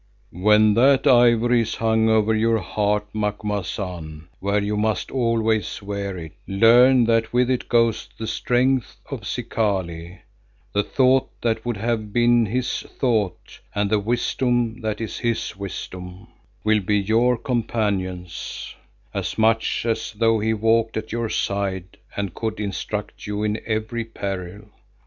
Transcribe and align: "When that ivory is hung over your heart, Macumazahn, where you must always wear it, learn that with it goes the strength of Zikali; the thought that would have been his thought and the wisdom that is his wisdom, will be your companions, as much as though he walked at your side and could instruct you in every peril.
"When 0.33 0.73
that 0.73 1.05
ivory 1.05 1.61
is 1.61 1.75
hung 1.75 2.09
over 2.09 2.33
your 2.33 2.57
heart, 2.57 3.05
Macumazahn, 3.13 4.29
where 4.39 4.57
you 4.59 4.75
must 4.75 5.11
always 5.11 5.79
wear 5.79 6.17
it, 6.17 6.33
learn 6.47 7.03
that 7.05 7.31
with 7.31 7.51
it 7.51 7.69
goes 7.69 8.09
the 8.17 8.25
strength 8.25 8.97
of 9.11 9.27
Zikali; 9.27 10.17
the 10.73 10.81
thought 10.81 11.29
that 11.43 11.63
would 11.67 11.77
have 11.77 12.11
been 12.11 12.47
his 12.47 12.81
thought 12.97 13.59
and 13.75 13.91
the 13.91 13.99
wisdom 13.99 14.81
that 14.81 14.99
is 14.99 15.19
his 15.19 15.55
wisdom, 15.55 16.29
will 16.63 16.81
be 16.81 16.97
your 16.97 17.37
companions, 17.37 18.73
as 19.13 19.37
much 19.37 19.85
as 19.85 20.13
though 20.13 20.39
he 20.39 20.51
walked 20.51 20.97
at 20.97 21.11
your 21.11 21.29
side 21.29 21.97
and 22.17 22.33
could 22.33 22.59
instruct 22.59 23.27
you 23.27 23.43
in 23.43 23.61
every 23.67 24.05
peril. 24.05 24.69